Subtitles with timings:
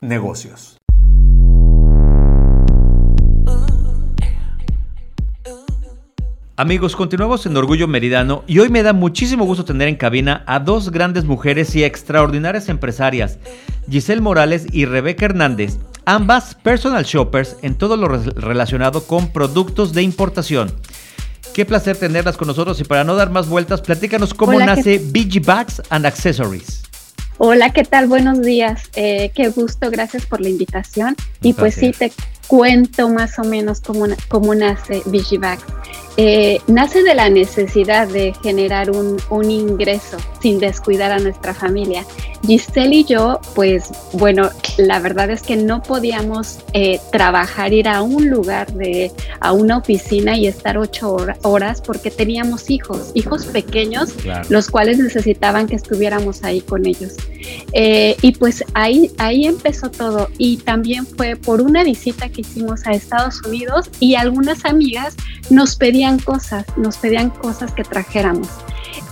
[0.00, 0.76] negocios.
[6.58, 10.58] Amigos, continuamos en Orgullo Meridano y hoy me da muchísimo gusto tener en cabina a
[10.58, 13.38] dos grandes mujeres y extraordinarias empresarias,
[13.90, 20.02] Giselle Morales y Rebeca Hernández, ambas personal shoppers en todo lo relacionado con productos de
[20.02, 20.72] importación.
[21.52, 25.44] Qué placer tenerlas con nosotros y para no dar más vueltas, platícanos cómo nace BG
[25.44, 26.85] Bags and Accessories.
[27.38, 28.06] Hola, ¿qué tal?
[28.06, 28.84] Buenos días.
[28.96, 31.14] Eh, qué gusto, gracias por la invitación.
[31.42, 32.10] Y pues sí, te
[32.46, 35.62] cuento más o menos cómo, cómo nace Vigivax.
[36.18, 42.06] Eh, nace de la necesidad de generar un, un, ingreso sin descuidar a nuestra familia.
[42.46, 48.00] Giselle y yo, pues bueno, la verdad es que no podíamos eh, trabajar, ir a
[48.00, 54.14] un lugar, de, a una oficina y estar ocho horas porque teníamos hijos, hijos pequeños,
[54.48, 57.12] los cuales necesitaban que estuviéramos ahí con ellos.
[57.72, 60.28] Eh, y pues ahí, ahí empezó todo.
[60.38, 65.14] Y también fue por una visita que hicimos a Estados Unidos y algunas amigas
[65.50, 68.48] nos pedían cosas, nos pedían cosas que trajéramos.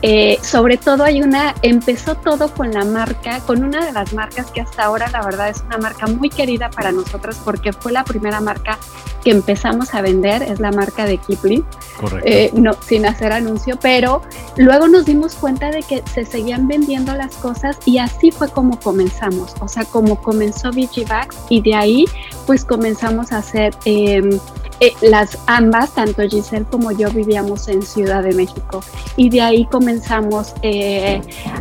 [0.03, 4.51] Eh, sobre todo hay una, empezó todo con la marca, con una de las marcas
[4.51, 8.05] que hasta ahora la verdad es una marca muy querida para nosotros porque fue la
[8.05, 8.79] primera marca
[9.23, 11.65] que empezamos a vender, es la marca de Kipling,
[11.99, 12.29] Correcto.
[12.29, 14.23] Eh, no, sin hacer anuncio, pero
[14.59, 18.79] luego nos dimos cuenta de que se seguían vendiendo las cosas y así fue como
[18.79, 20.71] comenzamos, o sea, como comenzó
[21.09, 22.05] Bags y de ahí
[22.47, 23.75] pues comenzamos a hacer...
[23.87, 24.39] Em,
[24.81, 28.83] eh, las ambas, tanto Giselle como yo, vivíamos en Ciudad de México
[29.17, 31.21] y de ahí comenzamos eh,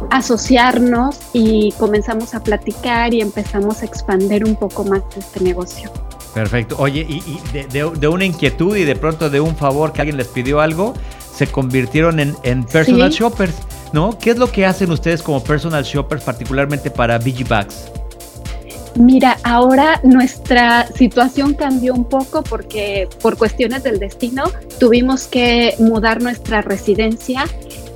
[0.10, 5.92] a asociarnos y comenzamos a platicar y empezamos a expandir un poco más este negocio.
[6.34, 6.76] Perfecto.
[6.80, 10.62] Oye, y, de, una inquietud y de pronto de un favor que alguien les pidió
[10.62, 10.94] algo,
[11.34, 13.54] se convirtieron en, personal shoppers,
[13.92, 14.18] ¿no?
[14.18, 17.92] ¿Qué es lo que hacen ustedes como personal shoppers, particularmente para BG Bags?
[18.96, 24.44] Mira, ahora nuestra situación cambió un poco porque por cuestiones del destino
[24.80, 27.46] tuvimos que mudar nuestra residencia.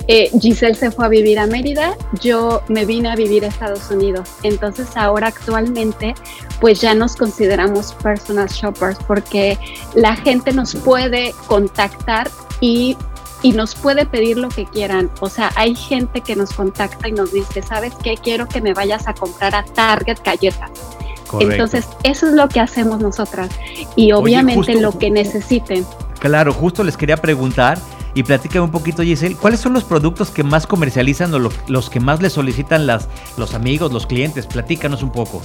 [0.08, 3.90] Eh, Giselle se fue a vivir a Mérida, yo me vine a vivir a Estados
[3.90, 4.28] Unidos.
[4.42, 6.14] Entonces ahora actualmente
[6.60, 9.56] pues ya nos consideramos personal shoppers porque
[9.94, 12.28] la gente nos puede contactar
[12.60, 12.96] y
[13.42, 15.10] y nos puede pedir lo que quieran.
[15.20, 18.16] O sea, hay gente que nos contacta y nos dice, ¿sabes qué?
[18.16, 20.70] Quiero que me vayas a comprar a Target galletas.
[21.40, 23.50] Entonces, eso es lo que hacemos nosotras.
[23.96, 25.86] Y obviamente lo que necesiten.
[26.20, 27.78] Claro, justo les quería preguntar
[28.14, 32.00] y platícame un poquito, Giselle, ¿cuáles son los productos que más comercializan o los que
[32.00, 34.46] más le solicitan las, los amigos, los clientes?
[34.46, 35.42] Platícanos un poco.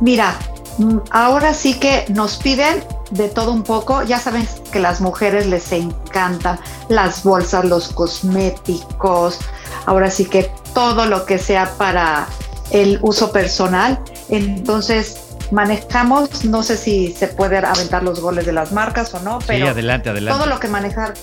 [0.00, 0.38] Mira,
[0.78, 4.02] mm, ahora sí que nos piden de todo un poco.
[4.02, 6.58] Ya saben que las mujeres les encantan
[6.88, 9.38] las bolsas, los cosméticos,
[9.86, 12.26] ahora sí que todo lo que sea para
[12.70, 13.98] el uso personal.
[14.28, 15.18] Entonces,
[15.50, 19.68] manejamos, no sé si se pueden aventar los goles de las marcas o no, pero
[19.68, 20.38] adelante, adelante.
[20.38, 21.14] todo lo que manejar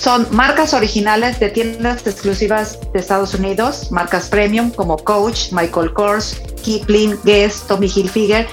[0.00, 6.40] son marcas originales de tiendas exclusivas de Estados Unidos, marcas premium como Coach, Michael Kors,
[6.62, 8.48] Kipling, Guess, Tommy Hilfiger.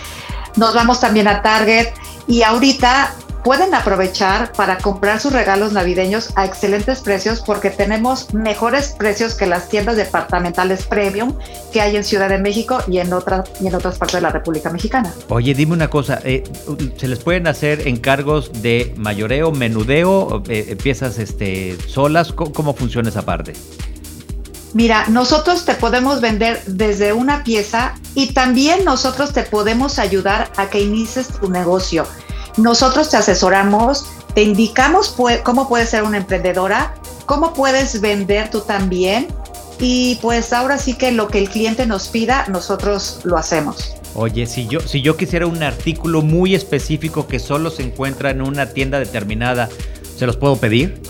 [0.58, 1.88] Nos vamos también a Target,
[2.28, 8.90] y ahorita pueden aprovechar para comprar sus regalos navideños a excelentes precios porque tenemos mejores
[8.90, 11.34] precios que las tiendas departamentales premium
[11.72, 14.32] que hay en Ciudad de México y en otras y en otras partes de la
[14.32, 15.14] República Mexicana.
[15.30, 16.44] Oye, dime una cosa, eh,
[16.98, 22.34] ¿se les pueden hacer encargos de mayoreo, menudeo, eh, piezas este, solas?
[22.34, 23.54] ¿Cómo funciona esa parte?
[24.73, 30.69] Mira, nosotros te podemos vender desde una pieza y también nosotros te podemos ayudar a
[30.69, 32.05] que inicies tu negocio.
[32.57, 36.95] Nosotros te asesoramos, te indicamos cómo puedes ser una emprendedora,
[37.25, 39.28] cómo puedes vender tú también
[39.79, 43.94] y pues ahora sí que lo que el cliente nos pida, nosotros lo hacemos.
[44.16, 48.41] Oye, si yo, si yo quisiera un artículo muy específico que solo se encuentra en
[48.41, 49.69] una tienda determinada,
[50.17, 51.01] ¿se los puedo pedir?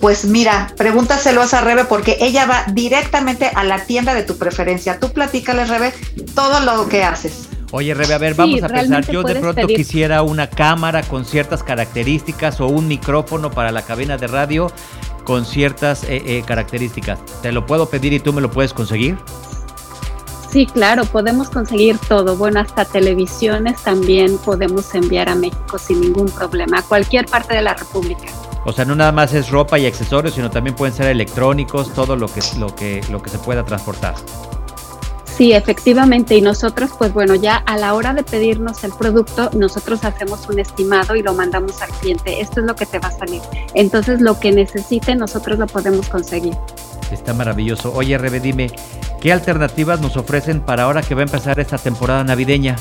[0.00, 4.98] Pues mira, pregúntaselo a Rebe porque ella va directamente a la tienda de tu preferencia.
[4.98, 5.92] Tú platícale, Rebe,
[6.34, 7.48] todo lo que haces.
[7.72, 9.06] Oye, Rebe, a ver, vamos a pensar.
[9.10, 14.16] Yo de pronto quisiera una cámara con ciertas características o un micrófono para la cabina
[14.16, 14.72] de radio
[15.24, 17.20] con ciertas eh, eh, características.
[17.42, 19.18] ¿Te lo puedo pedir y tú me lo puedes conseguir?
[20.50, 22.36] Sí, claro, podemos conseguir todo.
[22.36, 27.62] Bueno, hasta televisiones también podemos enviar a México sin ningún problema, a cualquier parte de
[27.62, 28.26] la República.
[28.64, 32.16] O sea, no nada más es ropa y accesorios, sino también pueden ser electrónicos, todo
[32.16, 34.14] lo que, lo que, lo que se pueda transportar.
[35.24, 36.36] Sí, efectivamente.
[36.36, 40.58] Y nosotros, pues bueno, ya a la hora de pedirnos el producto, nosotros hacemos un
[40.58, 42.40] estimado y lo mandamos al cliente.
[42.42, 43.40] Esto es lo que te va a salir.
[43.72, 46.54] Entonces, lo que necesite, nosotros lo podemos conseguir.
[47.10, 47.90] Está maravilloso.
[47.94, 48.70] Oye, Rebe, dime,
[49.20, 52.76] ¿Qué alternativas nos ofrecen para ahora que va a empezar esta temporada navideña?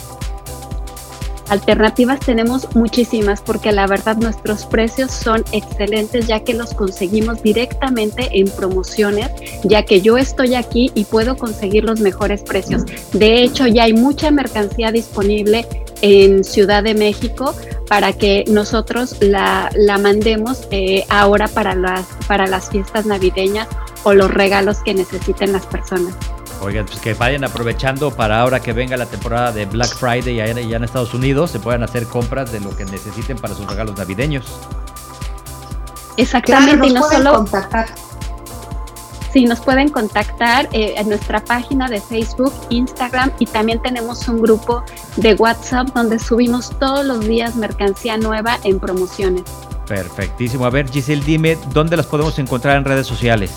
[1.49, 8.29] Alternativas tenemos muchísimas porque la verdad nuestros precios son excelentes ya que los conseguimos directamente
[8.33, 9.31] en promociones,
[9.63, 12.83] ya que yo estoy aquí y puedo conseguir los mejores precios.
[13.13, 15.67] De hecho, ya hay mucha mercancía disponible
[16.01, 17.55] en Ciudad de México
[17.87, 23.67] para que nosotros la, mandemos eh, ahora para las, para las fiestas navideñas
[24.03, 26.13] o los regalos que necesiten las personas.
[26.61, 30.45] Oigan, pues que vayan aprovechando para ahora que venga la temporada de Black Friday ya
[30.45, 33.97] en, en Estados Unidos, se puedan hacer compras de lo que necesiten para sus regalos
[33.97, 34.45] navideños.
[36.17, 37.87] Exactamente, y no solo contactar.
[39.31, 44.41] Sí, nos pueden contactar eh, en nuestra página de Facebook, Instagram y también tenemos un
[44.41, 44.83] grupo
[45.17, 49.43] de WhatsApp donde subimos todos los días mercancía nueva en promociones.
[49.87, 50.65] Perfectísimo.
[50.65, 53.51] A ver, Giselle, dime, ¿dónde las podemos encontrar en redes sociales?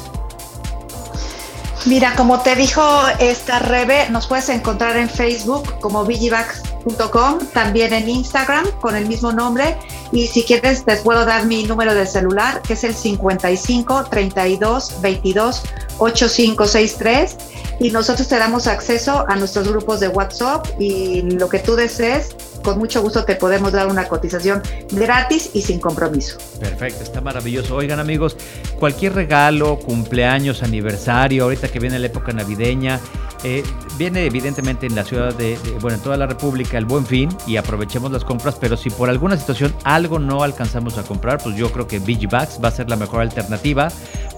[1.85, 2.83] Mira, como te dijo
[3.19, 9.33] esta Rebe, nos puedes encontrar en Facebook como vigivax.com, también en Instagram con el mismo
[9.33, 9.77] nombre.
[10.13, 15.01] Y si quieres, te puedo dar mi número de celular, que es el 55 32
[15.01, 15.63] 22
[15.99, 17.37] 8563.
[17.81, 22.37] Y nosotros te damos acceso a nuestros grupos de WhatsApp y lo que tú desees
[22.63, 26.39] con mucho gusto te podemos dar una cotización gratis y sin compromiso.
[26.61, 27.77] Perfecto, está maravilloso.
[27.77, 28.37] Oigan amigos,
[28.79, 33.01] cualquier regalo, cumpleaños, aniversario, ahorita que viene la época navideña,
[33.45, 33.65] eh,
[33.99, 37.57] viene evidentemente en la ciudad de, bueno, en toda la República el buen fin y
[37.57, 41.71] aprovechemos las compras, pero si por alguna situación algo no alcanzamos a comprar, pues yo
[41.73, 43.89] creo que Bags va a ser la mejor alternativa.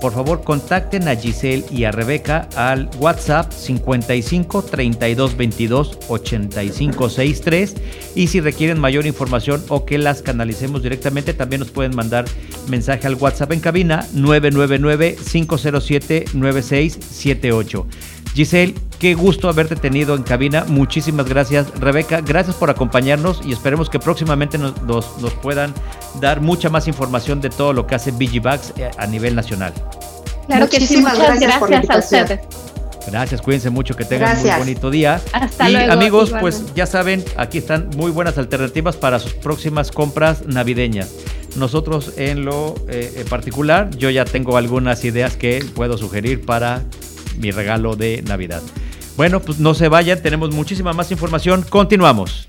[0.05, 7.75] Por favor, contacten a Giselle y a Rebeca al WhatsApp 55 32 22 85 63
[8.15, 12.27] y si requieren mayor información o que las canalicemos directamente, también nos pueden mandar
[12.69, 17.87] mensaje al WhatsApp en cabina 999 507 9678.
[18.35, 20.67] Giselle, qué gusto haberte tenido en cabina.
[20.69, 21.71] Muchísimas gracias.
[21.81, 24.75] Rebeca, gracias por acompañarnos y esperemos que próximamente nos,
[25.41, 25.73] puedan
[26.21, 29.73] dar mucha más información de todo lo que hace Bags eh, a nivel nacional.
[30.47, 32.41] Claro que sí, muchas gracias, a ustedes.
[33.07, 35.21] Gracias, cuídense mucho, que tengan un muy bonito día.
[35.33, 40.47] Hasta y amigos, pues ya saben, aquí están muy buenas alternativas para sus próximas compras
[40.47, 41.11] navideñas.
[41.57, 46.83] Nosotros en lo eh, particular, yo ya tengo algunas ideas que puedo sugerir para
[47.39, 48.63] mi regalo de Navidad.
[49.17, 51.65] Bueno, pues no se vayan, tenemos muchísima más información.
[51.69, 52.49] Continuamos.